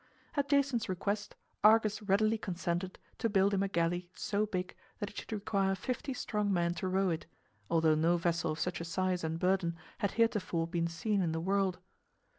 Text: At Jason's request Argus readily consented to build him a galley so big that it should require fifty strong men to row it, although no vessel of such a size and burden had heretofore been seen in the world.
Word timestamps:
At 0.33 0.49
Jason's 0.49 0.89
request 0.89 1.35
Argus 1.63 2.01
readily 2.01 2.39
consented 2.39 2.97
to 3.19 3.29
build 3.29 3.53
him 3.53 3.61
a 3.61 3.67
galley 3.67 4.09
so 4.15 4.47
big 4.47 4.75
that 4.97 5.11
it 5.11 5.17
should 5.17 5.31
require 5.31 5.75
fifty 5.75 6.11
strong 6.11 6.51
men 6.51 6.73
to 6.73 6.87
row 6.87 7.11
it, 7.11 7.27
although 7.69 7.93
no 7.93 8.17
vessel 8.17 8.53
of 8.53 8.59
such 8.59 8.81
a 8.81 8.83
size 8.83 9.23
and 9.23 9.37
burden 9.37 9.75
had 9.99 10.13
heretofore 10.13 10.65
been 10.65 10.87
seen 10.87 11.21
in 11.21 11.33
the 11.33 11.39
world. 11.39 11.77